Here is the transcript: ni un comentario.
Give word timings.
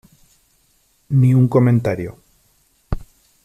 ni 1.19 1.35
un 1.35 1.47
comentario. 1.47 2.17